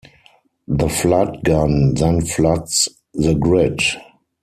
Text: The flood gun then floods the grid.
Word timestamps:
The 0.67 0.89
flood 0.89 1.43
gun 1.43 1.93
then 1.93 2.25
floods 2.25 2.89
the 3.13 3.35
grid. 3.35 3.81